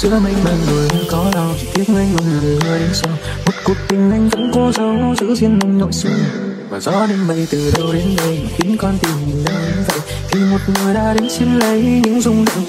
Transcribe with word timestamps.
giữa 0.00 0.18
mênh 0.18 0.44
mang 0.44 0.58
người 0.70 0.88
có 1.10 1.30
đau, 1.34 1.54
chỉ 1.60 1.66
tiếc 1.74 1.84
anh 1.88 2.12
luôn 2.12 2.26
là 2.26 2.40
người 2.40 2.78
đến 2.78 2.90
sau 2.92 3.12
một 3.46 3.52
cuộc 3.64 3.74
tình 3.88 4.10
anh 4.10 4.28
vẫn 4.28 4.50
cố 4.54 4.72
giấu, 4.72 5.14
giữ 5.20 5.34
riêng 5.34 5.58
mình 5.58 5.78
nội 5.78 5.92
xương 5.92 6.18
và 6.70 6.80
gió 6.80 7.06
đêm 7.06 7.26
mây 7.26 7.46
từ 7.50 7.70
đâu 7.78 7.92
đến 7.92 8.16
đây 8.16 8.40
mà 8.44 8.50
khiến 8.56 8.76
con 8.76 8.98
tim 8.98 9.10
mình 9.26 9.44
đau 9.44 9.54
đến 9.62 9.84
vậy. 9.88 10.00
Khi 10.28 10.40
một 10.50 10.58
người 10.66 10.94
đã 10.94 11.14
đến 11.14 11.30
xin 11.30 11.58
lấy 11.58 11.82
những 12.04 12.20
rung 12.20 12.44
động 12.44 12.64